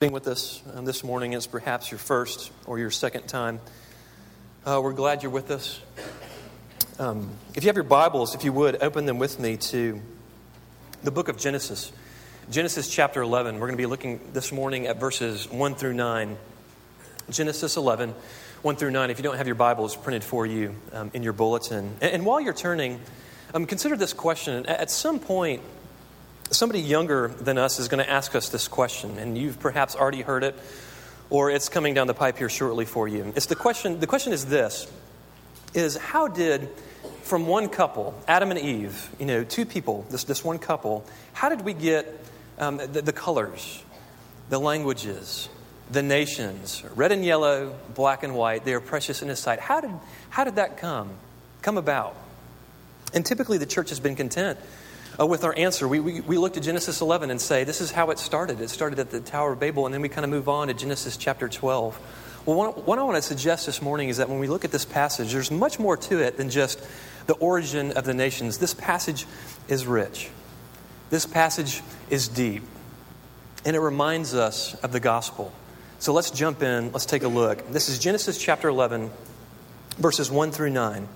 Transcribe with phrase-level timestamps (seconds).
[0.00, 3.60] being with us this morning is perhaps your first or your second time.
[4.64, 5.78] Uh, we're glad you're with us.
[6.98, 10.00] Um, if you have your Bibles, if you would, open them with me to
[11.02, 11.92] the book of Genesis.
[12.50, 13.56] Genesis chapter 11.
[13.56, 16.38] We're going to be looking this morning at verses 1 through 9.
[17.28, 18.14] Genesis 11,
[18.62, 19.10] 1 through 9.
[19.10, 21.94] If you don't have your Bibles printed for you um, in your bulletin.
[22.00, 23.02] And, and while you're turning,
[23.52, 24.64] um, consider this question.
[24.64, 25.60] At some point,
[26.50, 30.22] somebody younger than us is going to ask us this question, and you've perhaps already
[30.22, 30.58] heard it,
[31.30, 33.32] or it's coming down the pipe here shortly for you.
[33.36, 34.00] It's the question.
[34.00, 34.90] The question is this:
[35.74, 36.68] Is how did
[37.22, 41.48] from one couple, Adam and Eve, you know, two people, this this one couple, how
[41.48, 42.06] did we get
[42.58, 43.82] um, the, the colors,
[44.48, 45.48] the languages,
[45.90, 48.64] the nations, red and yellow, black and white?
[48.64, 49.60] They are precious in His sight.
[49.60, 49.92] How did
[50.30, 51.10] how did that come
[51.62, 52.16] come about?
[53.12, 54.58] And typically, the church has been content
[55.20, 55.86] uh, with our answer.
[55.86, 58.60] We, we, we looked at Genesis 11 and say, this is how it started.
[58.60, 60.74] It started at the Tower of Babel, and then we kind of move on to
[60.74, 62.00] Genesis chapter 12.
[62.46, 64.70] Well, what, what I want to suggest this morning is that when we look at
[64.70, 66.82] this passage, there's much more to it than just
[67.26, 68.58] the origin of the nations.
[68.58, 69.26] This passage
[69.68, 70.30] is rich,
[71.10, 72.62] this passage is deep,
[73.64, 75.52] and it reminds us of the gospel.
[75.98, 77.70] So let's jump in, let's take a look.
[77.70, 79.10] This is Genesis chapter 11,
[79.98, 81.06] verses 1 through 9.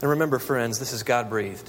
[0.00, 1.68] And remember, friends, this is God breathed.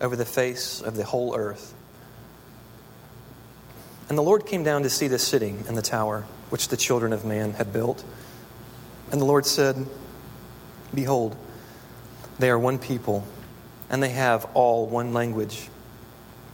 [0.00, 1.74] over the face of the whole earth.
[4.08, 7.12] And the Lord came down to see the city and the tower which the children
[7.12, 8.02] of man had built.
[9.10, 9.86] And the Lord said,
[10.94, 11.36] Behold,
[12.38, 13.26] they are one people,
[13.90, 15.68] and they have all one language.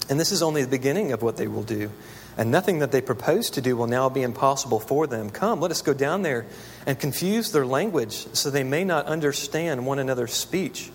[0.09, 1.91] And this is only the beginning of what they will do.
[2.37, 5.31] And nothing that they propose to do will now be impossible for them.
[5.31, 6.47] Come, let us go down there
[6.85, 10.91] and confuse their language so they may not understand one another's speech.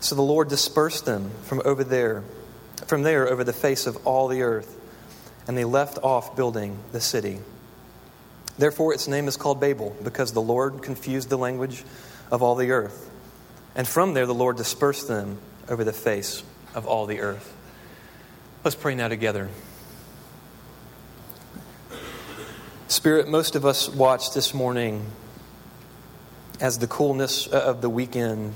[0.00, 2.22] So the Lord dispersed them from over there,
[2.86, 4.78] from there over the face of all the earth,
[5.48, 7.38] and they left off building the city.
[8.58, 11.84] Therefore, its name is called Babel, because the Lord confused the language
[12.30, 13.10] of all the earth.
[13.74, 16.42] And from there, the Lord dispersed them over the face
[16.74, 17.54] of all the earth.
[18.64, 19.48] Let's pray now together.
[22.88, 25.04] Spirit, most of us watched this morning
[26.60, 28.54] as the coolness uh, of the weekend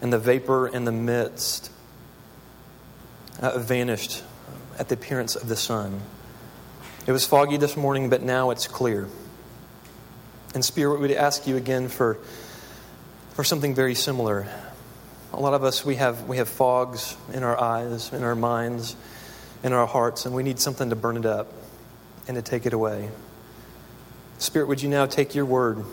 [0.00, 1.70] and the vapor in the midst
[3.40, 4.22] uh, vanished
[4.78, 6.00] at the appearance of the sun.
[7.06, 9.08] It was foggy this morning, but now it's clear.
[10.54, 12.18] And Spirit, we would ask you again for,
[13.30, 14.46] for something very similar.
[15.32, 18.96] A lot of us, we have, we have fogs in our eyes, in our minds,
[19.62, 21.52] in our hearts, and we need something to burn it up
[22.26, 23.10] and to take it away.
[24.38, 25.84] Spirit, would you now take your word?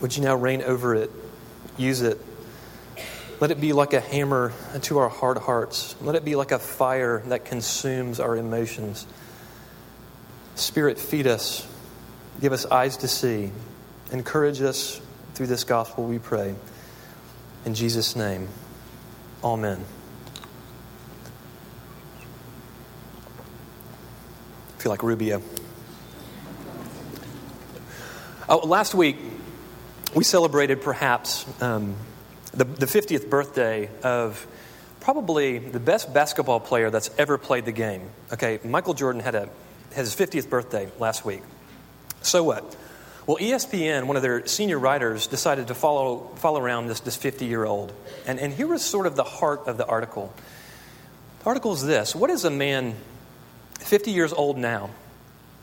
[0.00, 1.10] Would you now reign over it?
[1.76, 2.20] Use it
[3.40, 5.94] let it be like a hammer to our hard hearts.
[6.00, 9.06] Let it be like a fire that consumes our emotions.
[10.56, 11.66] Spirit, feed us.
[12.40, 13.52] Give us eyes to see.
[14.10, 15.00] Encourage us
[15.34, 16.54] through this gospel, we pray.
[17.64, 18.48] In Jesus' name,
[19.44, 19.84] amen.
[24.76, 25.42] I feel like Rubio.
[28.48, 29.16] Oh, last week,
[30.14, 31.94] we celebrated perhaps um,
[32.58, 34.44] the, the 50th birthday of
[35.00, 38.02] probably the best basketball player that's ever played the game.
[38.32, 39.48] Okay, Michael Jordan had, a,
[39.92, 41.42] had his 50th birthday last week.
[42.20, 42.76] So what?
[43.26, 47.46] Well, ESPN, one of their senior writers, decided to follow, follow around this, this 50
[47.46, 47.92] year old.
[48.26, 50.32] And, and here was sort of the heart of the article.
[51.40, 52.96] The article is this What is a man
[53.78, 54.90] 50 years old now?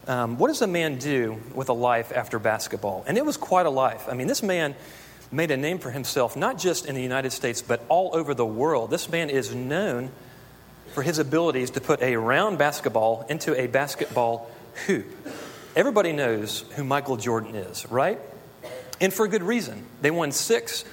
[0.07, 3.03] Um, what does a man do with a life after basketball?
[3.07, 4.05] And it was quite a life.
[4.07, 4.75] I mean, this man
[5.31, 8.45] made a name for himself, not just in the United States, but all over the
[8.45, 8.89] world.
[8.89, 10.11] This man is known
[10.93, 14.49] for his abilities to put a round basketball into a basketball
[14.85, 15.05] hoop.
[15.75, 18.19] Everybody knows who Michael Jordan is, right?
[19.01, 19.85] And for a good reason.
[20.01, 20.85] They won six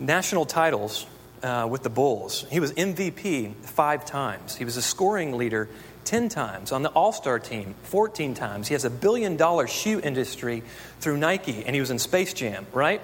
[0.00, 1.06] national titles
[1.42, 2.46] uh, with the Bulls.
[2.50, 4.56] He was MVP five times.
[4.56, 5.68] He was a scoring leader
[6.04, 6.72] 10 times.
[6.72, 8.68] On the All Star team, 14 times.
[8.68, 10.62] He has a billion dollar shoe industry
[11.00, 13.02] through Nike, and he was in Space Jam, right?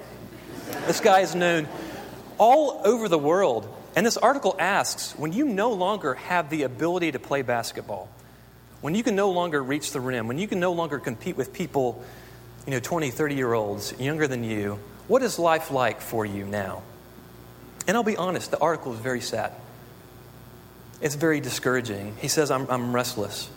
[0.86, 1.68] This guy is known
[2.38, 7.12] all over the world And this article asks when you no longer have the ability
[7.12, 8.08] to play basketball,
[8.80, 11.52] when you can no longer reach the rim, when you can no longer compete with
[11.52, 12.02] people,
[12.66, 16.44] you know, 20, 30 year olds younger than you, what is life like for you
[16.44, 16.82] now?
[17.86, 19.52] And I'll be honest, the article is very sad.
[21.00, 22.16] It's very discouraging.
[22.20, 23.48] He says, I'm, I'm restless.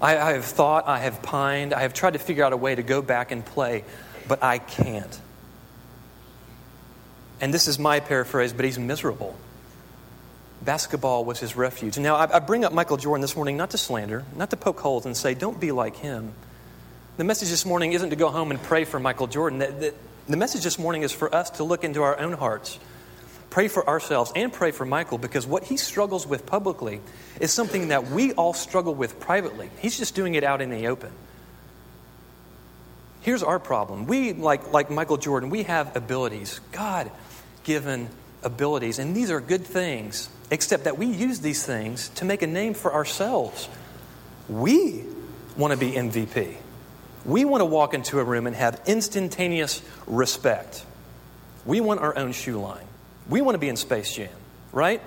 [0.00, 2.74] I, I have thought, I have pined, I have tried to figure out a way
[2.74, 3.84] to go back and play,
[4.26, 5.20] but I can't.
[7.42, 9.36] And this is my paraphrase, but he's miserable.
[10.62, 11.98] Basketball was his refuge.
[11.98, 14.78] Now, I, I bring up Michael Jordan this morning not to slander, not to poke
[14.78, 16.32] holes and say, don't be like him.
[17.16, 19.58] The message this morning isn't to go home and pray for Michael Jordan.
[19.58, 19.94] The, the,
[20.28, 22.78] the message this morning is for us to look into our own hearts
[23.50, 27.02] pray for ourselves and pray for Michael because what he struggles with publicly
[27.38, 29.68] is something that we all struggle with privately.
[29.78, 31.12] He's just doing it out in the open.
[33.20, 34.06] Here's our problem.
[34.06, 37.10] We, like, like Michael Jordan, we have abilities, God
[37.64, 38.08] given
[38.42, 42.46] abilities, and these are good things, except that we use these things to make a
[42.46, 43.68] name for ourselves.
[44.48, 45.04] We
[45.56, 46.56] want to be MVP.
[47.24, 50.84] We want to walk into a room and have instantaneous respect.
[51.64, 52.86] We want our own shoe line.
[53.28, 54.30] We want to be in Space Jam,
[54.72, 55.00] right?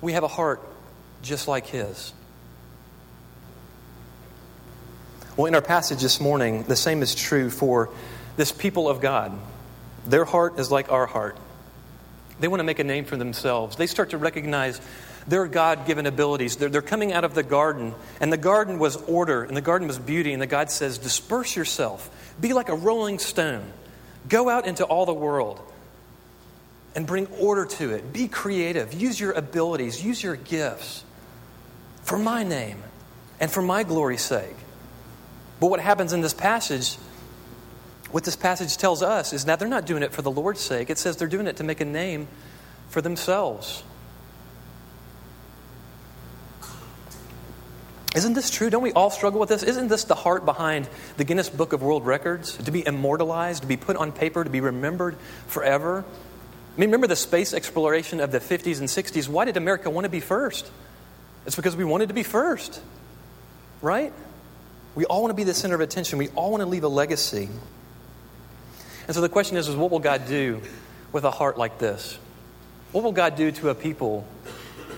[0.00, 0.60] We have a heart
[1.22, 2.12] just like His.
[5.36, 7.90] Well, in our passage this morning, the same is true for
[8.36, 9.38] this people of God.
[10.06, 11.36] Their heart is like our heart.
[12.38, 13.76] They want to make a name for themselves.
[13.76, 14.80] They start to recognize
[15.26, 16.56] their God given abilities.
[16.56, 19.88] They're, they're, coming out of the garden, and the garden was order, and the garden
[19.88, 22.10] was beauty, and the God says, Disperse yourself,
[22.40, 23.64] be like a rolling stone,
[24.28, 25.60] go out into all the world
[26.96, 28.12] and bring order to it.
[28.12, 28.94] Be creative.
[28.94, 31.04] Use your abilities, use your gifts
[32.02, 32.82] for my name
[33.38, 34.56] and for my glory's sake.
[35.60, 36.96] But what happens in this passage,
[38.10, 40.90] what this passage tells us, is that they're not doing it for the Lord's sake.
[40.90, 42.28] It says they're doing it to make a name
[42.88, 43.82] for themselves.
[48.14, 48.70] Isn't this true?
[48.70, 49.62] Don't we all struggle with this?
[49.62, 50.88] Isn't this the heart behind
[51.18, 52.56] the Guinness Book of World Records?
[52.56, 55.18] To be immortalized, to be put on paper, to be remembered
[55.48, 56.02] forever?
[56.02, 59.28] I mean, remember the space exploration of the 50s and 60s?
[59.28, 60.70] Why did America want to be first?
[61.44, 62.80] It's because we wanted to be first,
[63.82, 64.14] right?
[64.94, 66.18] We all want to be the center of attention.
[66.18, 67.50] We all want to leave a legacy.
[69.06, 70.60] And so the question is, is what will God do
[71.12, 72.18] with a heart like this?
[72.92, 74.26] What will God do to a people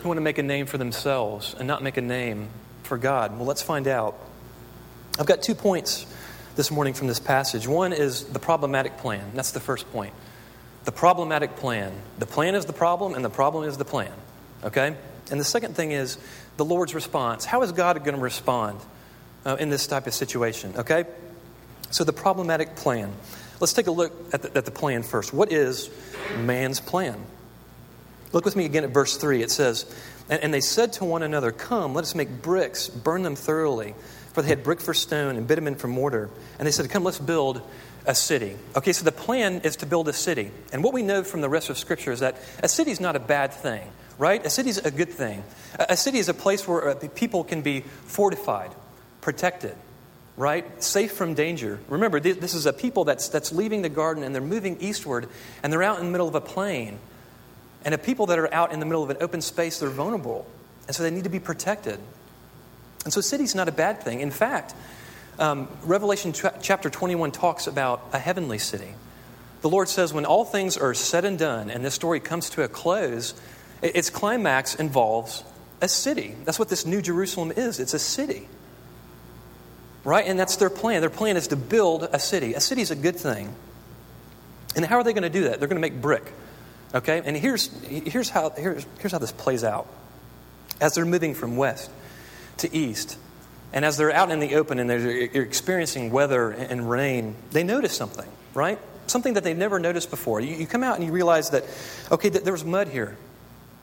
[0.03, 2.49] who want to make a name for themselves and not make a name
[2.85, 3.37] for God?
[3.37, 4.17] Well, let's find out.
[5.19, 6.07] I've got two points
[6.57, 7.67] this morning from this passage.
[7.67, 9.33] One is the problematic plan.
[9.35, 10.15] That's the first point
[10.89, 11.93] the problematic plan.
[12.19, 14.11] The plan is the problem, and the problem is the plan.
[14.65, 14.97] Okay?
[15.31, 16.17] And the second thing is
[16.57, 17.45] the Lord's response.
[17.45, 18.81] How is God going to respond
[19.45, 20.73] uh, in this type of situation?
[20.79, 21.05] Okay?
[21.91, 23.13] So, the problematic plan.
[23.61, 25.33] Let's take a look at the, at the plan first.
[25.33, 25.91] What is
[26.39, 27.21] man's plan?
[28.33, 29.43] Look with me again at verse 3.
[29.43, 29.85] It says,
[30.29, 33.95] and, and they said to one another, Come, let us make bricks, burn them thoroughly.
[34.33, 36.31] For they had brick for stone and bitumen for mortar.
[36.59, 37.63] And they said, Come, let's build
[38.07, 38.57] a city.
[38.77, 40.51] Okay, so the plan is to build a city.
[40.73, 43.17] And what we know from the rest of Scripture is that a city is not
[43.17, 43.83] a bad thing,
[44.19, 44.45] right?
[44.45, 45.43] A city is a good thing.
[45.79, 48.71] A city is a place where uh, people can be fortified,
[49.21, 49.75] protected,
[50.39, 50.83] right?
[50.83, 51.81] Safe from danger.
[51.89, 55.29] Remember, this is a people that's, that's leaving the garden and they're moving eastward
[55.63, 56.99] and they're out in the middle of a plain.
[57.85, 60.47] And a people that are out in the middle of an open space, they're vulnerable.
[60.87, 61.99] And so they need to be protected.
[63.05, 64.21] And so city's not a bad thing.
[64.21, 64.75] In fact,
[65.41, 68.95] um, Revelation chapter 21 talks about a heavenly city.
[69.63, 72.63] The Lord says, when all things are said and done and this story comes to
[72.63, 73.35] a close,
[73.83, 75.43] its climax involves
[75.81, 76.37] a city.
[76.45, 78.49] That's what this New Jerusalem is it's a city.
[80.09, 80.27] Right?
[80.27, 81.03] And that's their plan.
[81.03, 82.55] Their plan is to build a city.
[82.55, 83.55] A city is a good thing.
[84.75, 85.61] And how are they going to do that?
[85.61, 86.33] They're going to make brick.
[86.95, 87.21] Okay?
[87.23, 89.87] And here's, here's, how, here's, here's how this plays out.
[90.81, 91.91] As they're moving from west
[92.57, 93.19] to east,
[93.75, 97.95] and as they're out in the open and they're experiencing weather and rain, they notice
[97.95, 98.79] something, right?
[99.09, 100.41] Something that they've never noticed before.
[100.41, 101.65] You, you come out and you realize that,
[102.11, 103.15] okay, th- there was mud here.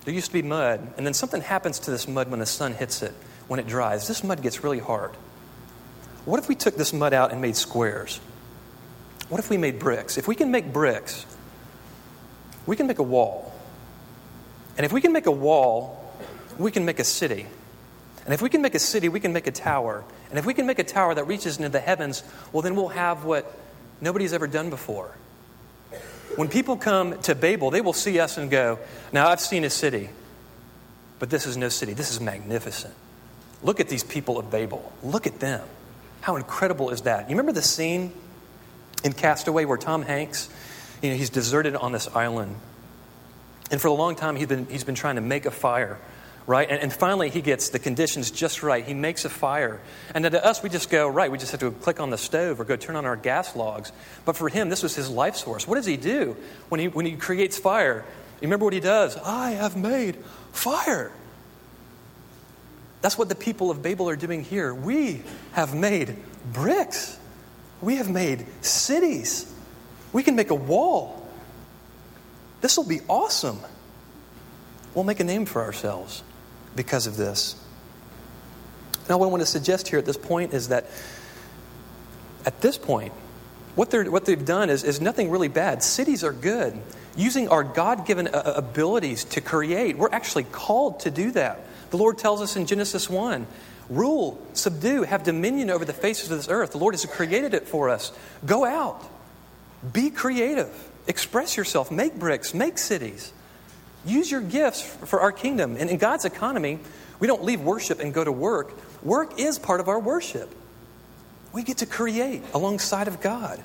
[0.05, 0.91] There used to be mud.
[0.97, 3.13] And then something happens to this mud when the sun hits it,
[3.47, 4.07] when it dries.
[4.07, 5.11] This mud gets really hard.
[6.25, 8.19] What if we took this mud out and made squares?
[9.29, 10.17] What if we made bricks?
[10.17, 11.25] If we can make bricks,
[12.65, 13.53] we can make a wall.
[14.77, 16.03] And if we can make a wall,
[16.57, 17.47] we can make a city.
[18.25, 20.03] And if we can make a city, we can make a tower.
[20.29, 22.89] And if we can make a tower that reaches into the heavens, well, then we'll
[22.89, 23.51] have what
[24.01, 25.11] nobody's ever done before.
[26.35, 28.79] When people come to Babel, they will see us and go,
[29.13, 30.09] Now I've seen a city,
[31.19, 31.93] but this is no city.
[31.93, 32.93] This is magnificent.
[33.63, 34.91] Look at these people of Babel.
[35.03, 35.65] Look at them.
[36.25, 37.29] How incredible is that?
[37.29, 38.11] You remember the scene
[39.03, 40.49] in Castaway where Tom Hanks,
[41.03, 42.55] you know, he's deserted on this island.
[43.69, 45.99] And for a long time, he's been, he's been trying to make a fire,
[46.47, 46.67] right?
[46.67, 48.83] And, and finally, he gets the conditions just right.
[48.83, 49.79] He makes a fire.
[50.15, 52.17] And then to us, we just go, right, we just have to click on the
[52.17, 53.91] stove or go turn on our gas logs.
[54.25, 55.67] But for him, this was his life source.
[55.67, 56.35] What does he do
[56.69, 58.03] when he, when he creates fire?
[58.41, 59.15] You remember what he does?
[59.15, 60.15] I have made
[60.53, 61.11] fire.
[63.05, 64.73] That's what the people of Babel are doing here.
[64.73, 65.21] We
[65.51, 66.15] have made
[66.51, 67.19] bricks.
[67.79, 69.53] We have made cities.
[70.11, 71.29] We can make a wall.
[72.61, 73.59] This will be awesome.
[74.95, 76.23] We'll make a name for ourselves
[76.75, 77.55] because of this.
[79.07, 80.87] Now, what I want to suggest here at this point is that
[82.43, 83.13] at this point,
[83.75, 85.83] what, they're, what they've done is, is nothing really bad.
[85.83, 86.75] Cities are good.
[87.15, 91.59] Using our God given uh, abilities to create, we're actually called to do that.
[91.89, 93.47] The Lord tells us in Genesis 1
[93.89, 96.71] rule, subdue, have dominion over the faces of this earth.
[96.71, 98.11] The Lord has created it for us.
[98.45, 99.03] Go out,
[99.93, 100.73] be creative.
[101.07, 103.31] Express yourself, make bricks, make cities.
[104.05, 105.77] Use your gifts for our kingdom.
[105.77, 106.79] And in God's economy,
[107.19, 108.73] we don't leave worship and go to work.
[109.03, 110.53] Work is part of our worship.
[111.53, 113.63] We get to create alongside of God.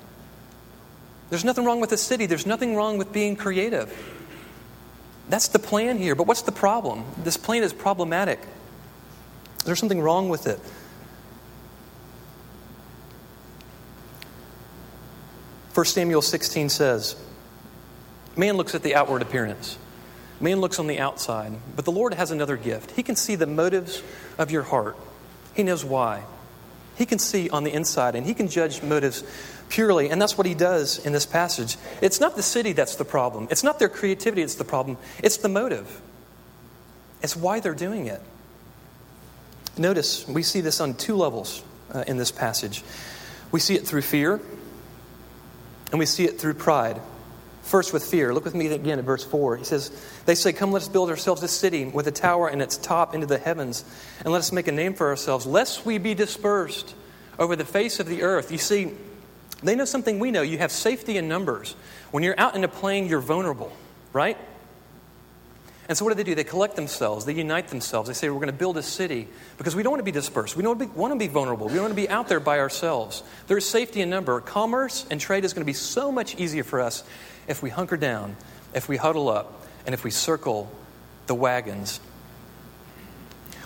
[1.29, 3.89] There's nothing wrong with a city, there's nothing wrong with being creative.
[5.29, 6.15] That's the plan here.
[6.15, 7.05] But what's the problem?
[7.23, 8.39] This plan is problematic.
[9.65, 10.59] There's something wrong with it.
[15.73, 17.15] 1 Samuel 16 says,
[18.35, 19.77] Man looks at the outward appearance.
[20.41, 21.53] Man looks on the outside.
[21.75, 22.91] But the Lord has another gift.
[22.91, 24.03] He can see the motives
[24.37, 24.97] of your heart,
[25.53, 26.23] He knows why.
[26.97, 29.23] He can see on the inside, and He can judge motives
[29.71, 30.09] purely.
[30.09, 31.77] And that's what He does in this passage.
[32.01, 35.37] It's not the city that's the problem, it's not their creativity that's the problem, it's
[35.37, 36.01] the motive.
[37.23, 38.21] It's why they're doing it.
[39.77, 41.63] Notice, we see this on two levels
[41.93, 42.83] uh, in this passage.
[43.51, 44.39] We see it through fear,
[45.91, 46.99] and we see it through pride.
[47.61, 48.33] First, with fear.
[48.33, 49.57] Look with me again at verse 4.
[49.57, 49.91] He says,
[50.25, 53.13] They say, Come, let us build ourselves a city with a tower and its top
[53.13, 53.85] into the heavens,
[54.23, 56.95] and let us make a name for ourselves, lest we be dispersed
[57.37, 58.51] over the face of the earth.
[58.51, 58.93] You see,
[59.63, 60.41] they know something we know.
[60.41, 61.75] You have safety in numbers.
[62.11, 63.71] When you're out in a plain, you're vulnerable,
[64.13, 64.37] right?
[65.87, 66.35] And so, what do they do?
[66.35, 68.07] They collect themselves, they unite themselves.
[68.07, 69.27] They say, We're going to build a city
[69.57, 70.55] because we don't want to be dispersed.
[70.55, 71.67] We don't want to be, vulnerable.
[71.67, 73.23] We don't want to be out there by ourselves.
[73.47, 74.39] There is safety in number.
[74.39, 77.03] Commerce and trade is going to be so much easier for us
[77.47, 78.37] if we hunker down,
[78.73, 80.71] if we huddle up, and if we circle
[81.27, 81.99] the wagons.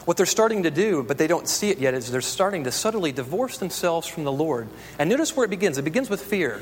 [0.06, 2.72] What they're starting to do, but they don't see it yet, is they're starting to
[2.72, 4.68] subtly divorce themselves from the Lord.
[5.00, 5.78] And notice where it begins.
[5.78, 6.62] It begins with fear.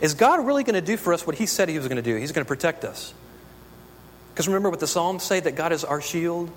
[0.00, 2.02] Is God really going to do for us what He said He was going to
[2.02, 2.14] do?
[2.14, 3.12] He's going to protect us.
[4.32, 6.50] Because remember what the Psalms say that God is our shield,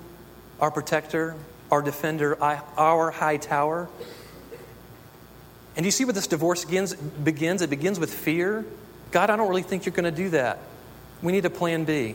[0.60, 1.34] our protector,
[1.70, 3.88] our defender, our high tower.
[5.76, 6.94] And you see where this divorce begins?
[6.94, 7.62] begins?
[7.62, 8.64] It begins with fear.
[9.10, 10.58] God, I don't really think you're going to do that.
[11.22, 12.14] We need a plan B.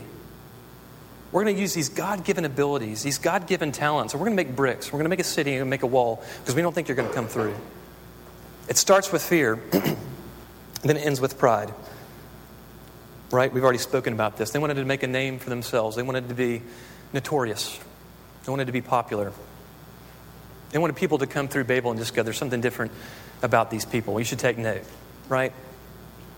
[1.32, 4.36] We're going to use these God given abilities, these God given talents, and we're going
[4.36, 4.92] to make bricks.
[4.92, 6.96] We're going to make a city and make a wall because we don't think you're
[6.96, 7.54] going to come through.
[8.68, 11.72] It starts with fear, then it ends with pride.
[13.30, 13.52] Right?
[13.52, 14.50] We've already spoken about this.
[14.50, 16.62] They wanted to make a name for themselves, they wanted to be
[17.12, 17.78] notorious,
[18.44, 19.32] they wanted to be popular.
[20.70, 22.92] They wanted people to come through Babel and just go, there's something different
[23.42, 24.18] about these people.
[24.18, 24.82] You should take note,
[25.28, 25.52] right?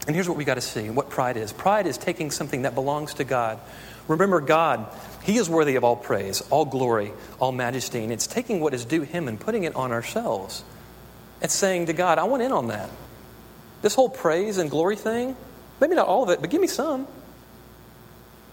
[0.07, 2.75] And here's what we got to see what pride is pride is taking something that
[2.75, 3.59] belongs to God.
[4.09, 4.87] Remember, God,
[5.23, 8.85] He is worthy of all praise, all glory, all majesty, and it's taking what is
[8.85, 10.65] due Him and putting it on ourselves.
[11.41, 12.91] It's saying to God, I want in on that.
[13.83, 15.37] This whole praise and glory thing,
[15.81, 17.07] maybe not all of it, but give me some.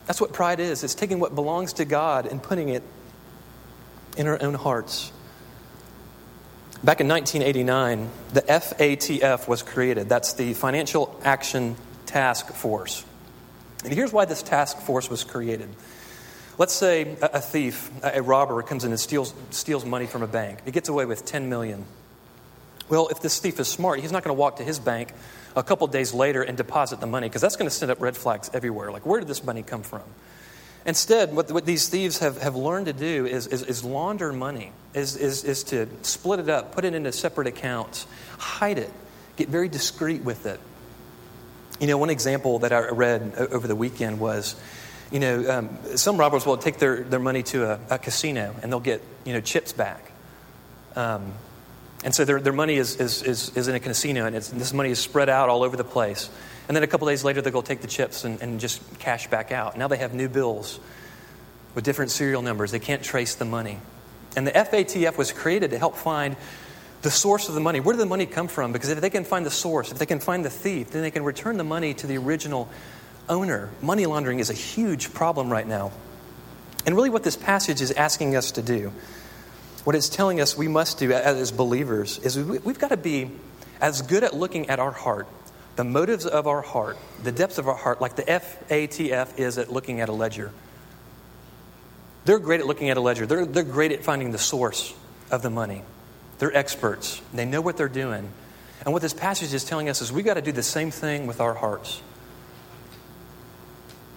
[0.06, 0.84] That's what pride is.
[0.84, 2.84] It's taking what belongs to God and putting it
[4.18, 5.12] in our own hearts.
[6.84, 10.08] Back in 1989, the FATF was created.
[10.08, 13.04] That's the Financial Action Task Force.
[13.86, 15.70] And here's why this task force was created.
[16.58, 20.60] Let's say a, thief, a robber, comes in and steals, steals money from a bank.
[20.66, 21.86] He gets away with 10 million.
[22.90, 25.14] Well, if this thief is smart, he's not going to walk to his bank
[25.56, 28.18] a couple days later and deposit the money because that's going to send up red
[28.18, 28.92] flags everywhere.
[28.92, 30.04] Like, where did this money come from?
[30.86, 34.72] Instead, what, what these thieves have, have learned to do is, is, is launder money,
[34.94, 38.92] is, is, is to split it up, put it into separate accounts, hide it,
[39.36, 40.60] get very discreet with it.
[41.80, 44.56] You know, one example that I read over the weekend was,
[45.12, 48.72] you know, um, some robbers will take their, their money to a, a, casino and
[48.72, 50.12] they'll get, you know, chips back.
[50.96, 51.34] Um,
[52.04, 54.90] and so their, their money is, is, is, is in a casino and this money
[54.90, 56.30] is spread out all over the place.
[56.68, 59.28] And then a couple days later, they'll go take the chips and, and just cash
[59.28, 59.78] back out.
[59.78, 60.80] Now they have new bills
[61.76, 62.72] with different serial numbers.
[62.72, 63.80] They can't trace the money.
[64.36, 66.36] And the FATF was created to help find
[67.06, 67.80] the source of the money.
[67.80, 68.72] Where did the money come from?
[68.72, 71.12] Because if they can find the source, if they can find the thief, then they
[71.12, 72.68] can return the money to the original
[73.30, 73.70] owner.
[73.80, 75.92] Money laundering is a huge problem right now.
[76.84, 78.92] And really, what this passage is asking us to do,
[79.84, 83.30] what it's telling us we must do as believers, is we've got to be
[83.80, 85.28] as good at looking at our heart,
[85.76, 89.72] the motives of our heart, the depths of our heart, like the FATF is at
[89.72, 90.52] looking at a ledger.
[92.26, 94.92] They're great at looking at a ledger, they're, they're great at finding the source
[95.30, 95.84] of the money.
[96.40, 98.30] They're experts, they know what they're doing.
[98.84, 101.28] And what this passage is telling us is we've got to do the same thing
[101.28, 102.02] with our hearts.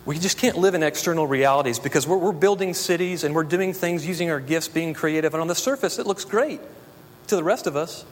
[0.04, 3.74] We just can't live in external realities because we're, we're, building cities and we're doing
[3.74, 6.60] things using our gifts, being creative, and on the surface it looks great
[7.26, 8.04] to the rest of us,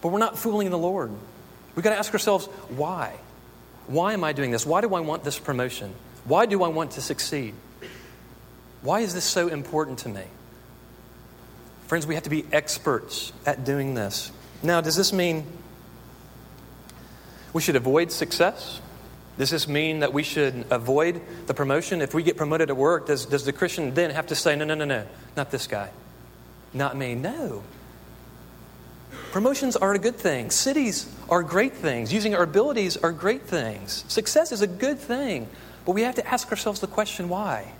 [0.00, 1.10] but we're not fooling the Lord.
[1.74, 3.14] We've got to ask ourselves, why?
[3.86, 4.64] Why am I doing this?
[4.64, 5.94] Why do I want this promotion?
[6.24, 7.54] Why do I want to succeed?
[8.80, 10.24] Why is this so important to me?
[11.92, 14.32] Friends, we have to be experts at doing this.
[14.62, 15.46] Now, does this mean
[17.52, 18.80] we should avoid success?
[19.36, 22.00] Does this mean that we should avoid the promotion?
[22.00, 24.64] If we get promoted at work, does, does the Christian then have to say, no,
[24.64, 25.06] no, no, no,
[25.36, 25.90] not this guy,
[26.72, 27.14] not me?
[27.14, 27.62] No.
[29.30, 30.50] Promotions are a good thing.
[30.50, 32.10] Cities are great things.
[32.10, 34.06] Using our abilities are great things.
[34.08, 35.46] Success is a good thing.
[35.84, 37.70] But we have to ask ourselves the question why?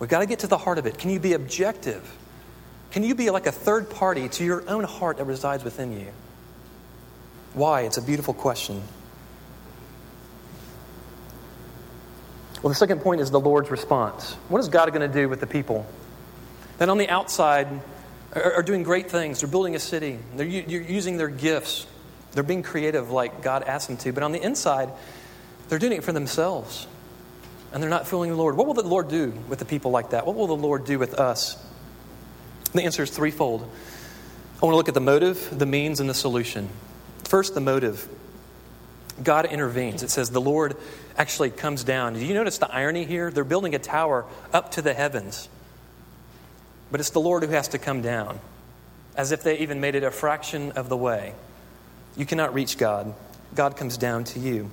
[0.00, 0.98] We've got to get to the heart of it.
[0.98, 2.18] Can you be objective?
[2.90, 6.08] Can you be like a third party to your own heart that resides within you?
[7.54, 7.82] Why?
[7.82, 8.82] It's a beautiful question.
[12.62, 14.32] Well, the second point is the Lord's response.
[14.48, 15.86] What is God going to do with the people
[16.78, 17.68] that on the outside
[18.34, 19.40] are, are doing great things?
[19.40, 21.86] They're building a city, they're u- using their gifts,
[22.32, 24.12] they're being creative like God asked them to.
[24.12, 24.90] But on the inside,
[25.68, 26.88] they're doing it for themselves,
[27.72, 28.56] and they're not fooling the Lord.
[28.56, 30.26] What will the Lord do with the people like that?
[30.26, 31.64] What will the Lord do with us?
[32.72, 33.62] The answer is threefold.
[33.62, 36.68] I want to look at the motive, the means, and the solution.
[37.24, 38.08] First, the motive.
[39.22, 40.02] God intervenes.
[40.02, 40.76] It says the Lord
[41.16, 42.14] actually comes down.
[42.14, 43.30] Do you notice the irony here?
[43.30, 45.48] They're building a tower up to the heavens,
[46.90, 48.38] but it's the Lord who has to come down,
[49.16, 51.34] as if they even made it a fraction of the way.
[52.16, 53.14] You cannot reach God,
[53.54, 54.70] God comes down to you.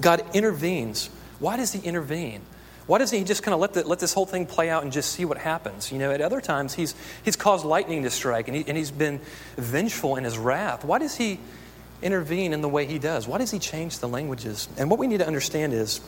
[0.00, 1.10] God intervenes.
[1.38, 2.42] Why does He intervene?
[2.86, 4.92] Why doesn't he just kind of let, the, let this whole thing play out and
[4.92, 5.92] just see what happens?
[5.92, 8.90] You know, at other times, he's, he's caused lightning to strike and, he, and he's
[8.90, 9.20] been
[9.56, 10.84] vengeful in his wrath.
[10.84, 11.38] Why does he
[12.02, 13.28] intervene in the way he does?
[13.28, 14.68] Why does he change the languages?
[14.76, 16.00] And what we need to understand is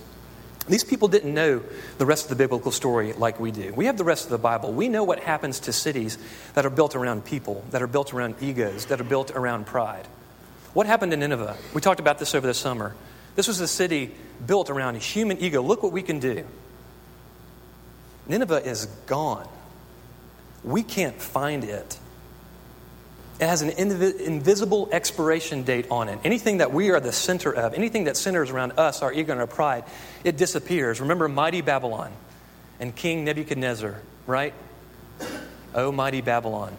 [0.68, 1.62] these people didn't know
[1.98, 3.72] the rest of the biblical story like we do.
[3.74, 4.72] We have the rest of the Bible.
[4.72, 6.18] We know what happens to cities
[6.54, 10.06] that are built around people, that are built around egos, that are built around pride.
[10.72, 11.56] What happened in Nineveh?
[11.74, 12.94] We talked about this over the summer.
[13.34, 14.12] This was a city
[14.46, 15.62] built around a human ego.
[15.62, 16.46] Look what we can do.
[18.26, 19.48] Nineveh is gone.
[20.64, 21.98] We can't find it.
[23.40, 26.20] It has an invi- invisible expiration date on it.
[26.22, 29.40] Anything that we are the center of, anything that centers around us, our ego and
[29.40, 29.84] our pride,
[30.22, 31.00] it disappears.
[31.00, 32.12] Remember mighty Babylon
[32.78, 34.54] and King Nebuchadnezzar, right?
[35.74, 36.76] Oh, mighty Babylon.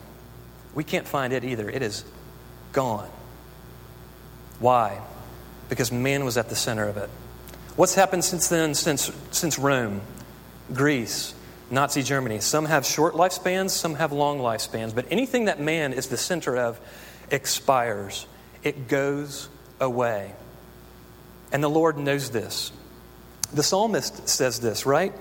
[0.74, 1.70] We can't find it either.
[1.70, 2.06] It is
[2.72, 3.10] gone.
[4.60, 5.02] Why?
[5.68, 7.10] Because man was at the center of it.
[7.76, 10.02] What's happened since then, since, since Rome,
[10.74, 11.34] Greece,
[11.70, 12.40] Nazi Germany.
[12.40, 16.56] Some have short lifespans, some have long lifespans, but anything that man is the center
[16.58, 16.80] of
[17.32, 18.28] expires,
[18.64, 20.34] it goes away.
[21.52, 22.72] And the Lord knows this.
[23.54, 25.14] The psalmist says this, right?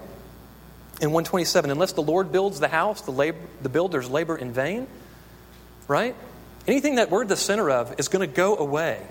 [1.00, 4.86] In 127, unless the Lord builds the house, the, labor, the builders labor in vain,
[5.88, 6.14] right?
[6.66, 9.04] Anything that we're the center of is going to go away.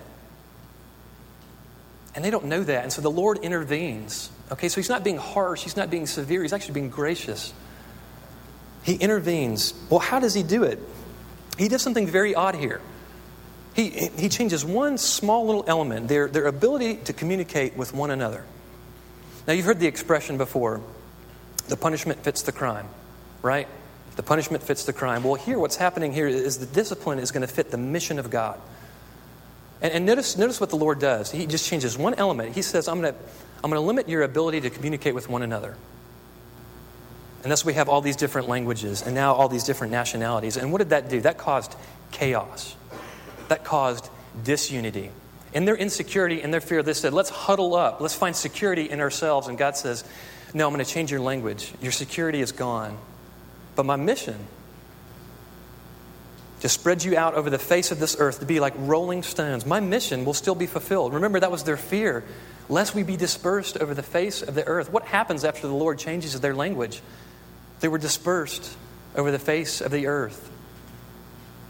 [2.16, 2.84] And they don't know that.
[2.84, 4.32] And so the Lord intervenes.
[4.52, 7.54] Okay, so he's not being harsh, he's not being severe, he's actually being gracious.
[8.84, 9.74] He intervenes.
[9.90, 10.80] Well, how does he do it?
[11.58, 12.82] He does something very odd here.
[13.74, 18.44] He, he changes one small little element their, their ability to communicate with one another.
[19.48, 20.82] Now, you've heard the expression before
[21.68, 22.88] the punishment fits the crime,
[23.42, 23.68] right?
[24.18, 25.24] The punishment fits the crime.
[25.24, 28.30] Well, here, what's happening here is the discipline is going to fit the mission of
[28.30, 28.60] God.
[29.82, 31.32] And, and notice, notice what the Lord does.
[31.32, 32.54] He just changes one element.
[32.54, 33.20] He says, I'm going to
[33.64, 35.76] I'm going to limit your ability to communicate with one another.
[37.44, 40.58] And thus we have all these different languages and now all these different nationalities.
[40.58, 41.22] And what did that do?
[41.22, 41.76] That caused
[42.12, 42.76] chaos.
[43.48, 44.10] That caused
[44.44, 45.12] disunity.
[45.54, 48.00] In their insecurity and their fear, they said, let's huddle up.
[48.00, 49.48] Let's find security in ourselves.
[49.48, 50.04] And God says,
[50.54, 51.74] no, I'm going to change your language.
[51.82, 52.98] Your security is gone.
[53.76, 54.38] But my mission
[56.62, 59.66] to spread you out over the face of this earth to be like rolling stones.
[59.66, 61.14] My mission will still be fulfilled.
[61.16, 62.24] Remember, that was their fear,
[62.72, 64.92] lest we be dispersed over the face of the earth.
[64.92, 67.02] What happens after the Lord changes their language?
[67.82, 68.78] They were dispersed
[69.14, 70.50] over the face of the earth.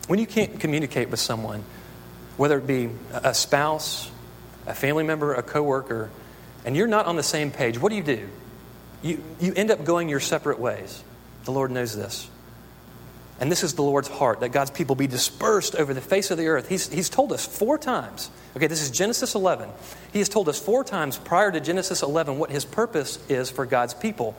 [0.08, 1.64] When you can't communicate with someone,
[2.38, 4.12] whether it be a spouse,
[4.68, 6.12] a family member, a coworker,
[6.66, 8.30] and you're not on the same page, what do you do?
[9.02, 11.04] You, you end up going your separate ways.
[11.46, 12.30] The Lord knows this.
[13.42, 16.38] And this is the Lord's heart that God's people be dispersed over the face of
[16.38, 16.70] the earth.
[16.70, 18.30] He's, he's told us four times.
[18.56, 19.68] Okay, this is Genesis 11.
[20.14, 23.66] He has told us four times prior to Genesis 11 what his purpose is for
[23.66, 24.38] God's people.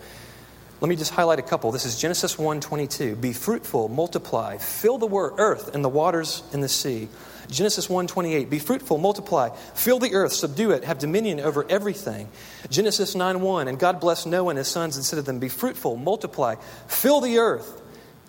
[0.81, 1.73] Let me just highlight a couple.
[1.73, 3.17] This is Genesis 1:22.
[3.17, 7.09] Be fruitful, multiply, fill the earth and the waters in the sea.
[7.49, 8.51] Genesis 1:28.
[8.51, 12.29] Be fruitful, multiply, fill the earth, subdue it, have dominion over everything.
[12.69, 13.69] Genesis 9:1.
[13.69, 17.21] And God blessed Noah and his sons and said to them, Be fruitful, multiply, fill
[17.21, 17.82] the earth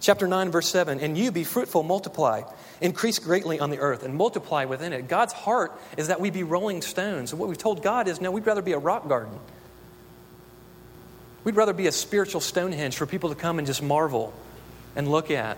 [0.03, 2.41] Chapter 9, verse 7 And you be fruitful, multiply,
[2.81, 5.07] increase greatly on the earth, and multiply within it.
[5.07, 7.31] God's heart is that we be rolling stones.
[7.31, 9.39] And what we've told God is no, we'd rather be a rock garden.
[11.45, 14.33] We'd rather be a spiritual Stonehenge for people to come and just marvel
[14.93, 15.57] and look at.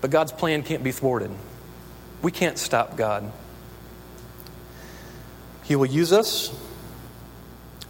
[0.00, 1.30] But God's plan can't be thwarted.
[2.20, 3.30] We can't stop God.
[5.62, 6.52] He will use us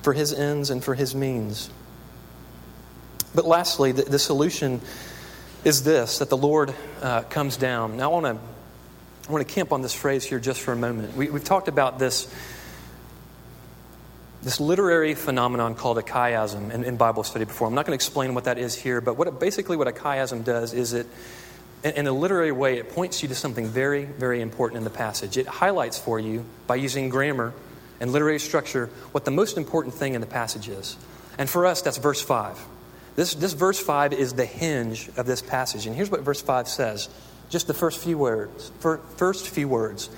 [0.03, 1.71] for His ends and for His means.
[3.35, 4.81] But lastly, the, the solution
[5.64, 7.97] is this that the Lord uh, comes down.
[7.97, 8.40] Now, I want
[9.29, 11.16] to I camp on this phrase here just for a moment.
[11.16, 12.33] We, have talked about this,
[14.43, 17.69] this literary phenomenon called a chiasm in, in, Bible study before.
[17.69, 19.93] I'm not going to explain what that is here, but what it, basically what a
[19.93, 21.07] chiasm does is it,
[21.85, 24.90] in, in a literary way, it points you to something very, very important in the
[24.90, 25.37] passage.
[25.37, 27.53] It highlights for you, by using grammar
[28.01, 30.97] and literary structure, what the most important thing in the passage is.
[31.38, 32.59] And for us, that's verse 5.
[33.21, 35.85] This, this verse 5 is the hinge of this passage.
[35.85, 37.11] And here's what verse 5 says
[37.51, 38.73] just the first few words.
[38.79, 40.09] First few words.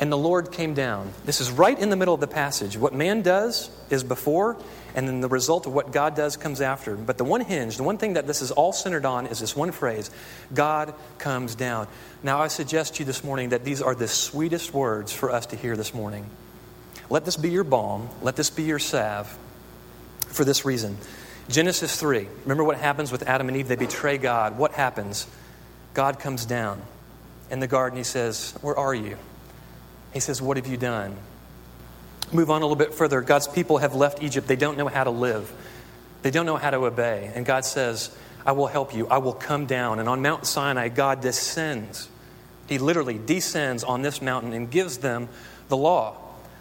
[0.00, 1.12] And the Lord came down.
[1.26, 2.78] This is right in the middle of the passage.
[2.78, 4.56] What man does is before,
[4.94, 6.96] and then the result of what God does comes after.
[6.96, 9.54] But the one hinge, the one thing that this is all centered on is this
[9.54, 10.10] one phrase
[10.54, 11.88] God comes down.
[12.22, 15.44] Now, I suggest to you this morning that these are the sweetest words for us
[15.44, 16.24] to hear this morning.
[17.10, 19.36] Let this be your balm, let this be your salve
[20.20, 20.96] for this reason.
[21.48, 22.28] Genesis 3.
[22.42, 23.68] Remember what happens with Adam and Eve?
[23.68, 24.58] They betray God.
[24.58, 25.26] What happens?
[25.94, 26.80] God comes down
[27.50, 27.96] in the garden.
[27.96, 29.16] He says, Where are you?
[30.12, 31.16] He says, What have you done?
[32.32, 33.22] Move on a little bit further.
[33.22, 34.46] God's people have left Egypt.
[34.46, 35.50] They don't know how to live,
[36.22, 37.32] they don't know how to obey.
[37.34, 39.08] And God says, I will help you.
[39.08, 39.98] I will come down.
[39.98, 42.08] And on Mount Sinai, God descends.
[42.68, 45.28] He literally descends on this mountain and gives them
[45.68, 46.16] the law.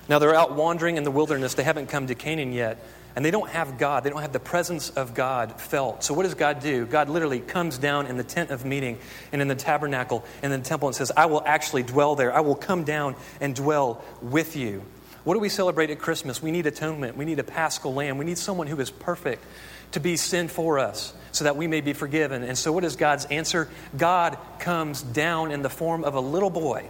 [0.07, 1.53] Now they're out wandering in the wilderness.
[1.53, 2.81] They haven't come to Canaan yet
[3.17, 4.03] and they don't have God.
[4.03, 6.03] They don't have the presence of God felt.
[6.03, 6.85] So, what does God do?
[6.85, 8.99] God literally comes down in the tent of meeting
[9.31, 12.31] and in the tabernacle and in the temple and says, I will actually dwell there.
[12.31, 14.83] I will come down and dwell with you.
[15.23, 16.43] What do we celebrate at Christmas?
[16.43, 17.17] We need atonement.
[17.17, 18.19] We need a paschal lamb.
[18.19, 19.43] We need someone who is perfect
[19.93, 22.43] to be sin for us so that we may be forgiven.
[22.43, 23.67] And so, what is God's answer?
[23.97, 26.87] God comes down in the form of a little boy.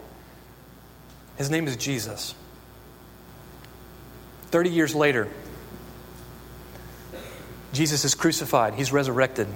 [1.37, 2.35] His name is Jesus.
[4.51, 5.29] 30 years later,
[7.73, 9.47] Jesus is crucified, he's resurrected.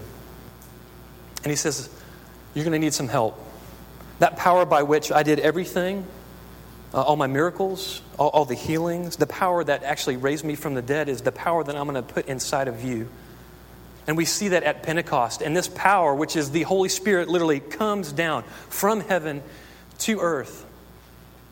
[1.43, 1.89] And he says,
[2.53, 3.39] You're going to need some help.
[4.19, 6.05] That power by which I did everything,
[6.93, 10.73] uh, all my miracles, all, all the healings, the power that actually raised me from
[10.73, 13.09] the dead is the power that I'm going to put inside of you.
[14.07, 15.41] And we see that at Pentecost.
[15.41, 19.41] And this power, which is the Holy Spirit, literally comes down from heaven
[19.99, 20.65] to earth.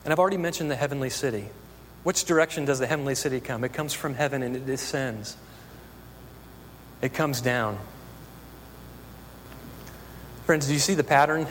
[0.03, 1.45] And I've already mentioned the heavenly city.
[2.03, 3.63] Which direction does the heavenly city come?
[3.63, 5.35] It comes from heaven and it descends
[7.01, 7.77] it comes down.
[10.45, 11.47] Friends, do you see the pattern?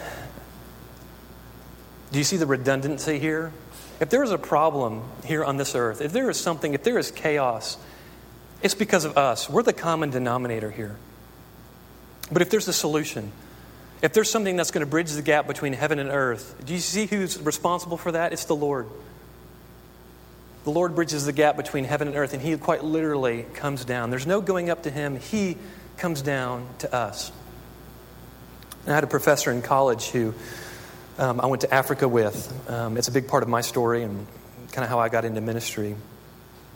[2.11, 3.53] Do you see the redundancy here?
[4.01, 6.99] If there is a problem here on this earth, if there is something, if there
[6.99, 7.77] is chaos,
[8.63, 9.49] it's because of us.
[9.49, 10.97] We're the common denominator here.
[12.31, 13.33] But if there's a solution,
[14.03, 16.81] if there's something that's going to bridge the gap between heaven and earth, do you
[16.81, 18.33] see who's responsible for that?
[18.33, 18.89] It's the Lord.
[20.68, 24.11] The Lord bridges the gap between heaven and earth, and He quite literally comes down.
[24.11, 25.57] There's no going up to Him, He
[25.96, 27.33] comes down to us.
[28.85, 30.35] And I had a professor in college who
[31.16, 32.52] um, I went to Africa with.
[32.68, 34.26] Um, it's a big part of my story and
[34.72, 35.96] kind of how I got into ministry.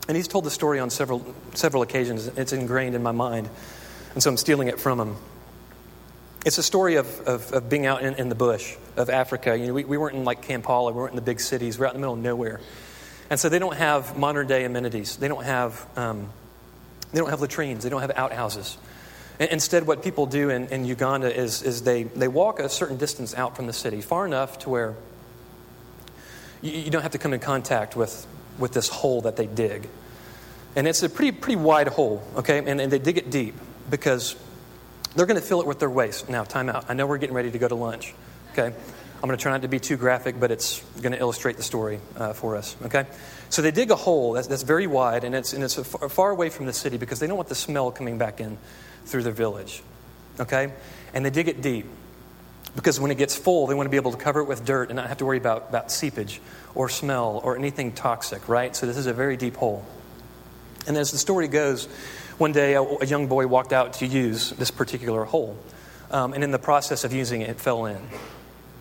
[0.09, 2.29] And he's told the story on several, several occasions.
[2.29, 3.51] It's ingrained in my mind.
[4.15, 5.17] And so I'm stealing it from him.
[6.47, 9.55] It's a story of, of, of being out in, in, the bush of Africa.
[9.55, 11.85] You know, we, we weren't in like Kampala, we weren't in the big cities, we're
[11.85, 12.59] out in the middle of nowhere.
[13.33, 15.17] And so they don't have modern day amenities.
[15.17, 16.29] They don't have, um,
[17.13, 17.83] they don't have latrines.
[17.83, 18.77] They don't have outhouses.
[19.41, 23.35] Instead, what people do in, in Uganda is, is they, they walk a certain distance
[23.35, 24.97] out from the city, far enough to where
[26.61, 28.27] you, you don't have to come in contact with,
[28.59, 29.89] with this hole that they dig.
[30.77, 32.59] And it's a pretty, pretty wide hole, okay?
[32.59, 33.55] And, and they dig it deep
[33.89, 34.37] because
[35.17, 36.29] they're going to fill it with their waste.
[36.29, 36.85] Now, time out.
[36.91, 38.13] I know we're getting ready to go to lunch,
[38.53, 38.77] okay?
[39.23, 41.63] I'm going to try not to be too graphic, but it's going to illustrate the
[41.63, 42.75] story uh, for us.
[42.87, 43.07] Okay?
[43.51, 46.31] So they dig a hole that's, that's very wide, and it's, and it's far, far
[46.31, 48.59] away from the city because they don't want the smell coming back in
[49.05, 49.81] through their village.
[50.41, 50.73] Okay?
[51.15, 51.87] And they dig it deep
[52.75, 54.89] because when it gets full, they want to be able to cover it with dirt
[54.89, 56.41] and not have to worry about, about seepage
[56.75, 58.75] or smell or anything toxic, right?
[58.75, 59.85] So this is a very deep hole.
[60.89, 61.87] And as the story goes,
[62.39, 65.57] one day a, a young boy walked out to use this particular hole.
[66.11, 68.01] Um, and in the process of using it, it fell in.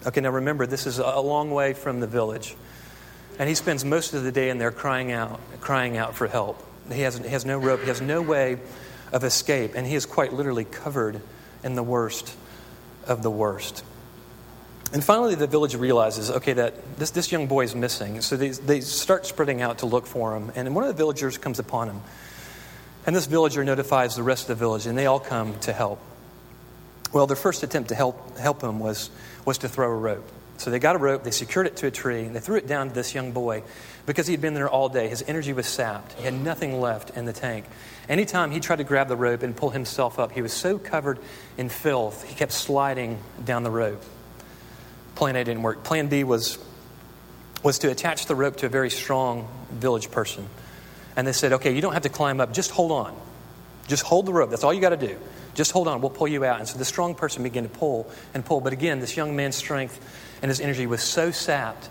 [0.05, 2.55] Okay, now remember, this is a long way from the village.
[3.37, 6.63] And he spends most of the day in there crying out, crying out for help.
[6.91, 8.57] He has, he has no rope, he has no way
[9.11, 11.21] of escape, and he is quite literally covered
[11.63, 12.35] in the worst
[13.07, 13.83] of the worst.
[14.93, 18.21] And finally, the village realizes, okay, that this, this young boy is missing.
[18.21, 20.51] So they, they start spreading out to look for him.
[20.55, 22.01] And one of the villagers comes upon him.
[23.05, 25.99] And this villager notifies the rest of the village, and they all come to help.
[27.13, 29.09] Well, their first attempt to help, help him was,
[29.45, 30.29] was to throw a rope.
[30.57, 32.67] So they got a rope, they secured it to a tree, and they threw it
[32.67, 33.63] down to this young boy
[34.05, 35.07] because he'd been there all day.
[35.07, 37.65] His energy was sapped, he had nothing left in the tank.
[38.07, 41.17] Anytime he tried to grab the rope and pull himself up, he was so covered
[41.57, 44.03] in filth, he kept sliding down the rope.
[45.15, 45.83] Plan A didn't work.
[45.83, 46.59] Plan B was,
[47.63, 50.47] was to attach the rope to a very strong village person.
[51.15, 53.19] And they said, okay, you don't have to climb up, just hold on.
[53.87, 54.49] Just hold the rope.
[54.51, 55.17] That's all you got to do.
[55.53, 56.59] Just hold on, we'll pull you out.
[56.59, 58.61] And so the strong person began to pull and pull.
[58.61, 59.99] But again, this young man's strength
[60.41, 61.89] and his energy was so sapped,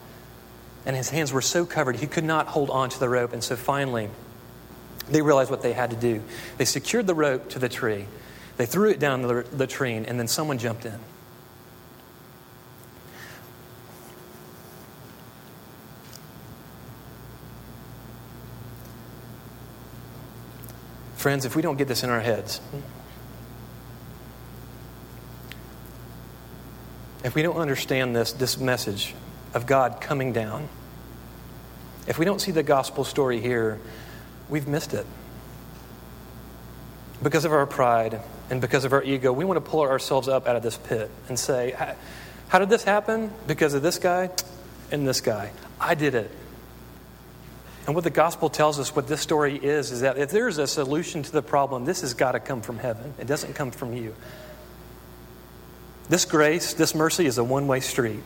[0.87, 3.33] and his hands were so covered, he could not hold on to the rope.
[3.33, 4.09] And so finally,
[5.09, 6.23] they realized what they had to do.
[6.57, 8.07] They secured the rope to the tree,
[8.57, 10.99] they threw it down the, tree, and then someone jumped in.
[21.17, 22.61] Friends, if we don't get this in our heads,
[27.25, 29.15] if we don't understand this, this message
[29.55, 30.69] of God coming down,
[32.07, 33.79] if we don't see the gospel story here,
[34.49, 35.07] we've missed it.
[37.23, 40.49] Because of our pride and because of our ego, we want to pull ourselves up
[40.49, 41.77] out of this pit and say,
[42.49, 43.31] How did this happen?
[43.47, 44.31] Because of this guy
[44.91, 45.53] and this guy.
[45.79, 46.31] I did it.
[47.87, 50.59] And what the gospel tells us, what this story is, is that if there is
[50.59, 53.15] a solution to the problem, this has got to come from heaven.
[53.19, 54.15] It doesn't come from you.
[56.11, 58.19] This grace, this mercy is a one way street.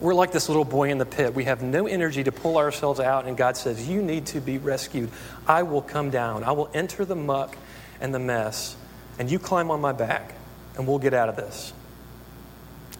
[0.00, 1.34] We're like this little boy in the pit.
[1.34, 4.56] We have no energy to pull ourselves out, and God says, You need to be
[4.56, 5.10] rescued.
[5.46, 6.44] I will come down.
[6.44, 7.58] I will enter the muck
[8.00, 8.74] and the mess,
[9.18, 10.32] and you climb on my back,
[10.78, 11.74] and we'll get out of this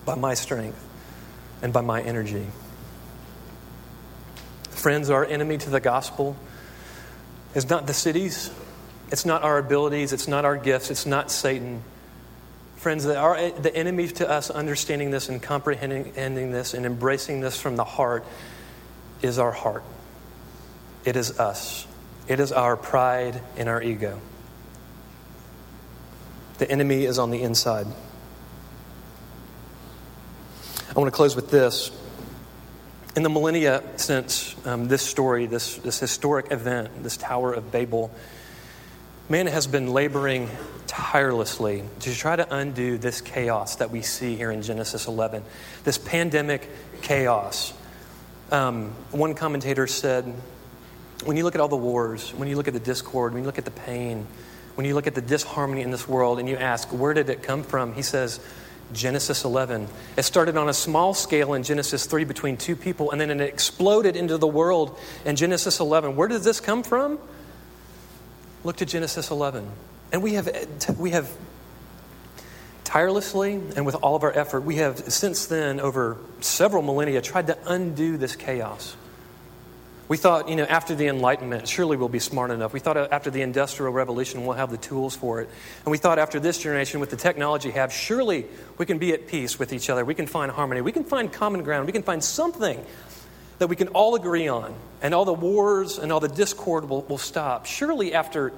[0.04, 0.82] by my strength
[1.62, 2.46] and by my energy.
[4.68, 6.36] Friends, our enemy to the gospel
[7.54, 8.50] is not the cities,
[9.10, 11.82] it's not our abilities, it's not our gifts, it's not Satan.
[12.86, 17.74] Friends, the, the enemy to us understanding this and comprehending this and embracing this from
[17.74, 18.24] the heart
[19.22, 19.82] is our heart.
[21.04, 21.84] It is us.
[22.28, 24.20] It is our pride and our ego.
[26.58, 27.88] The enemy is on the inside.
[30.88, 31.90] I want to close with this.
[33.16, 38.12] In the millennia since um, this story, this, this historic event, this Tower of Babel,
[39.28, 40.48] Man has been laboring
[40.86, 45.42] tirelessly to try to undo this chaos that we see here in Genesis 11,
[45.82, 46.70] this pandemic
[47.02, 47.74] chaos.
[48.52, 50.32] Um, one commentator said,
[51.24, 53.46] when you look at all the wars, when you look at the discord, when you
[53.48, 54.28] look at the pain,
[54.76, 57.42] when you look at the disharmony in this world, and you ask, where did it
[57.42, 57.94] come from?
[57.94, 58.38] He says,
[58.92, 59.88] Genesis 11.
[60.16, 63.40] It started on a small scale in Genesis 3 between two people, and then it
[63.40, 66.14] exploded into the world in Genesis 11.
[66.14, 67.18] Where did this come from?
[68.66, 69.64] Look to Genesis 11.
[70.10, 71.30] And we have, we have
[72.82, 77.46] tirelessly and with all of our effort, we have since then, over several millennia, tried
[77.46, 78.96] to undo this chaos.
[80.08, 82.72] We thought, you know, after the Enlightenment, surely we'll be smart enough.
[82.72, 85.48] We thought after the Industrial Revolution, we'll have the tools for it.
[85.84, 88.46] And we thought after this generation, with the technology have, surely
[88.78, 90.04] we can be at peace with each other.
[90.04, 90.80] We can find harmony.
[90.80, 91.86] We can find common ground.
[91.86, 92.84] We can find something
[93.58, 97.02] that we can all agree on, and all the wars and all the discord will,
[97.02, 97.66] will stop.
[97.66, 98.52] Surely, after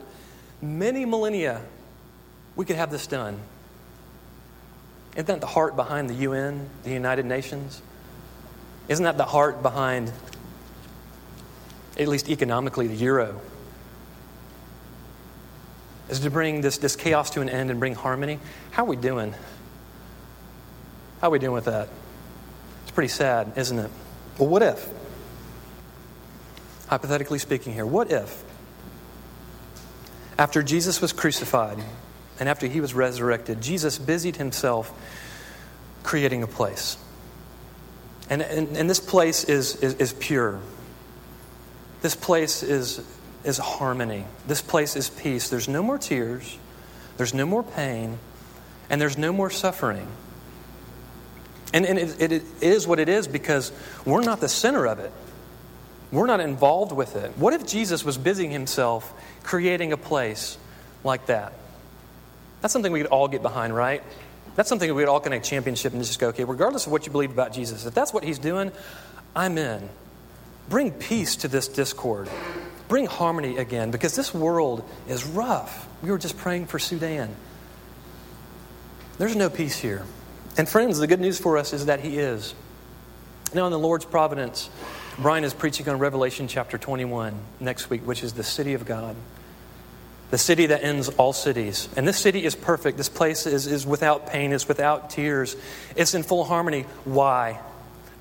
[0.61, 1.61] many millennia,
[2.57, 3.39] we could have this done.
[5.13, 7.83] Isn't that the heart behind the UN, the United Nations?
[8.89, 10.13] Isn't that the heart behind,
[11.99, 13.41] at least economically, the euro?
[16.09, 18.39] Is to bring this, this chaos to an end and bring harmony.
[18.71, 19.35] How are we doing?
[21.21, 21.89] How are we doing with that?
[22.83, 23.91] It's pretty sad, isn't it?
[24.39, 24.89] Well, what if?
[26.87, 28.45] Hypothetically speaking, here, what if
[30.39, 31.79] after Jesus was crucified
[32.39, 34.93] and after he was resurrected, Jesus busied himself
[36.05, 36.97] creating a place.
[38.31, 40.61] And, and, and this place is, is, is pure.
[42.03, 43.05] This place is,
[43.43, 44.25] is harmony.
[44.47, 45.49] This place is peace.
[45.49, 46.57] There's no more tears,
[47.17, 48.19] there's no more pain,
[48.89, 50.07] and there's no more suffering.
[51.73, 53.73] And, and it, it, is what it is because
[54.05, 55.13] we're not the center of it.
[56.11, 57.37] We're not involved with it.
[57.37, 60.57] What if Jesus was busying himself creating a place
[61.05, 61.53] like that?
[62.61, 64.03] That's something we could all get behind, right?
[64.57, 67.31] That's something we'd all connect championship and just go, okay, regardless of what you believe
[67.31, 68.73] about Jesus, if that's what he's doing,
[69.37, 69.89] I'm in.
[70.69, 72.29] Bring peace to this discord.
[72.89, 75.87] Bring harmony again because this world is rough.
[76.03, 77.35] We were just praying for Sudan.
[79.19, 80.05] There's no peace here.
[80.59, 82.53] And friends, the good news for us is that He is.
[83.55, 84.69] Now, in the Lord's providence,
[85.17, 89.15] Brian is preaching on Revelation chapter 21 next week, which is the city of God.
[90.31, 91.89] The city that ends all cities.
[91.97, 92.99] And this city is perfect.
[92.99, 95.57] This place is, is without pain, it's without tears,
[95.97, 96.83] it's in full harmony.
[97.05, 97.61] Why?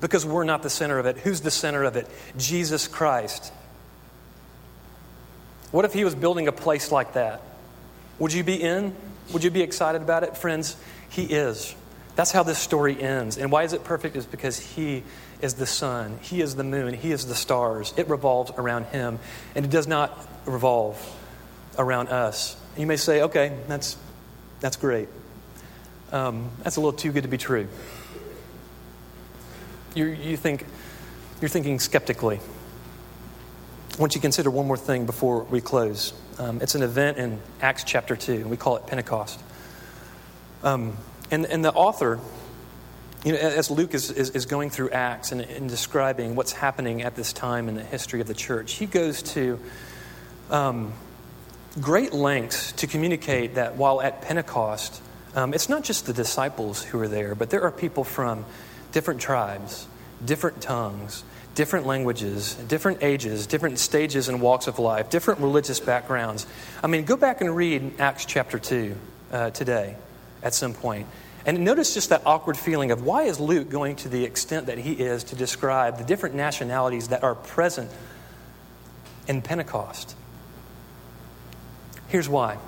[0.00, 1.18] Because we're not the center of it.
[1.18, 2.08] Who's the center of it?
[2.38, 3.52] Jesus Christ.
[5.72, 7.42] What if He was building a place like that?
[8.20, 8.94] Would you be in?
[9.32, 10.36] Would you be excited about it?
[10.36, 10.76] Friends,
[11.10, 11.74] He is.
[12.18, 13.38] That's how this story ends.
[13.38, 14.16] And why is it perfect?
[14.16, 15.04] Is because He
[15.40, 17.94] is the sun, He is the moon, He is the stars.
[17.96, 19.20] It revolves around Him,
[19.54, 21.00] and it does not revolve
[21.78, 22.56] around us.
[22.76, 23.96] You may say, okay, that's,
[24.58, 25.08] that's great.
[26.10, 27.68] Um, that's a little too good to be true.
[29.94, 30.66] You, you think,
[31.40, 32.40] you're thinking skeptically.
[33.96, 36.12] I want you to consider one more thing before we close.
[36.36, 38.32] Um, it's an event in Acts chapter 2.
[38.32, 39.40] and We call it Pentecost.
[40.64, 40.96] Um,
[41.30, 42.18] and, and the author,
[43.24, 47.02] you know, as Luke is, is, is going through Acts and, and, describing what's happening
[47.02, 49.58] at this time in the history of the church, he goes to
[50.50, 50.92] um,
[51.80, 55.02] great lengths to communicate that while at Pentecost,
[55.34, 58.44] um, it's not just the disciples who are there, but there are people from
[58.92, 59.86] different tribes,
[60.24, 66.46] different tongues, different languages, different ages, different stages and walks of life, different religious backgrounds.
[66.82, 68.96] I mean, go back and read Acts chapter 2
[69.32, 69.96] uh, today
[70.42, 71.06] at some point.
[71.46, 74.78] And notice just that awkward feeling of why is Luke going to the extent that
[74.78, 77.90] he is to describe the different nationalities that are present
[79.26, 80.14] in Pentecost?
[82.08, 82.58] Here's why.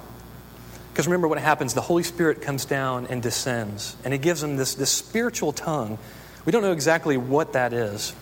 [0.93, 4.57] Because remember what happens the Holy Spirit comes down and descends, and it gives them
[4.57, 5.99] this, this spiritual tongue.
[6.45, 8.15] We don't know exactly what that is.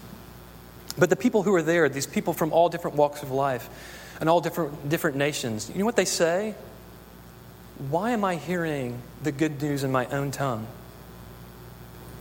[0.99, 3.69] But the people who are there, these people from all different walks of life
[4.21, 6.55] and all different, different nations, you know what they say?
[7.79, 10.67] Why am I hearing the good news in my own tongue?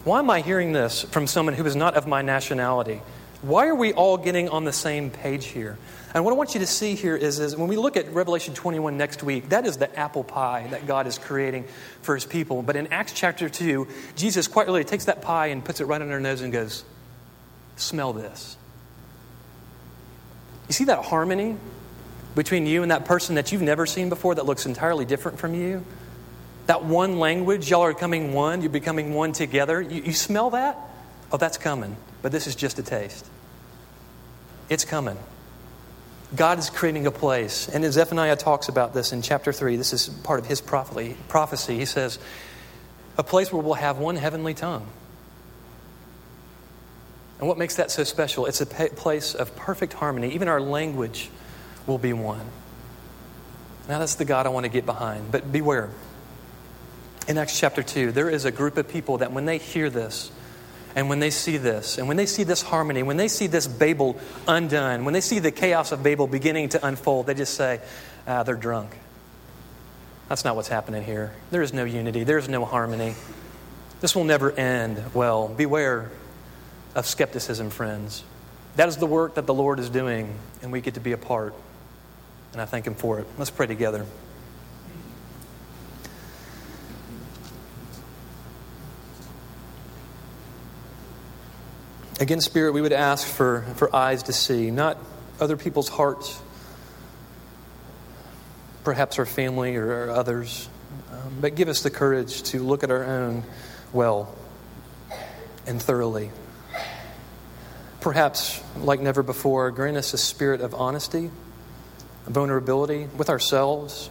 [0.04, 3.02] Why am I hearing this from someone who is not of my nationality?
[3.42, 5.78] Why are we all getting on the same page here?
[6.14, 8.54] And what I want you to see here is, is when we look at Revelation
[8.54, 11.66] 21 next week, that is the apple pie that God is creating
[12.02, 12.62] for his people.
[12.62, 16.02] But in Acts chapter 2, Jesus quite literally takes that pie and puts it right
[16.02, 16.84] on their nose and goes,
[17.76, 18.58] Smell this.
[20.68, 21.58] You see that harmony
[22.38, 25.56] between you and that person that you've never seen before that looks entirely different from
[25.56, 25.84] you?
[26.68, 29.82] That one language, y'all are becoming one, you're becoming one together.
[29.82, 30.78] You, you smell that?
[31.32, 31.98] Oh, that's coming.
[32.22, 33.26] But this is just a taste.
[34.70, 35.18] It's coming.
[36.36, 37.70] God is creating a place.
[37.70, 41.78] And Zephaniah talks about this in chapter 3, this is part of his prophecy.
[41.78, 42.20] He says,
[43.18, 44.86] a place where we'll have one heavenly tongue.
[47.40, 48.46] And what makes that so special?
[48.46, 50.34] It's a place of perfect harmony.
[50.34, 51.30] Even our language
[51.88, 52.46] will be one.
[53.88, 55.32] Now, that's the God I want to get behind.
[55.32, 55.90] But beware.
[57.28, 60.32] In Acts chapter 2, there is a group of people that when they hear this,
[60.96, 63.68] and when they see this, and when they see this harmony, when they see this
[63.68, 67.80] Babel undone, when they see the chaos of Babel beginning to unfold, they just say,
[68.28, 68.92] ah, they're drunk.
[70.28, 71.34] That's not what's happening here.
[71.52, 73.16] There is no unity, there is no harmony.
[74.02, 75.48] This will never end well.
[75.48, 76.12] Beware
[76.96, 78.24] of skepticism, friends.
[78.76, 81.18] That is the work that the Lord is doing, and we get to be a
[81.18, 81.54] part.
[82.58, 83.28] And I thank Him for it.
[83.38, 84.04] Let's pray together.
[92.20, 94.98] Again, Spirit, we would ask for, for eyes to see, not
[95.40, 96.42] other people's hearts,
[98.84, 100.68] perhaps our family or, others,
[101.12, 103.44] um, but give us the courage to look at our own
[103.94, 104.36] well
[105.68, 106.32] and thoroughly.
[108.02, 111.30] Perhaps, like never before, grant us a spirit of honesty,
[112.28, 114.10] vulnerability with ourselves.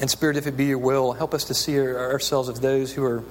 [0.00, 3.04] And, Spirit, if it be your will, help us to see ourselves as those who
[3.04, 3.22] are.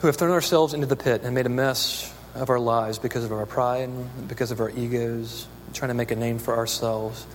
[0.00, 3.24] Who have thrown ourselves into the pit and made a mess of our lives because
[3.24, 3.90] of our pride,
[4.28, 7.26] because of our egos, trying to make a name for ourselves.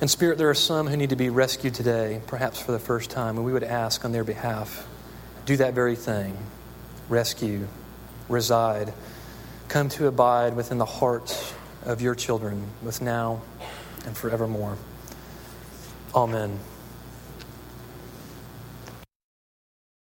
[0.00, 3.10] And, Spirit, there are some who need to be rescued today, perhaps for the first
[3.10, 4.86] time, and we would ask on their behalf
[5.46, 6.36] do that very thing
[7.08, 7.68] rescue,
[8.28, 8.92] reside
[9.74, 11.52] come to abide within the hearts
[11.84, 13.42] of your children, both now
[14.06, 14.78] and forevermore.
[16.14, 16.60] Amen.